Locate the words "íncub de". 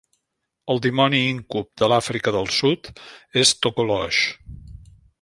1.33-1.91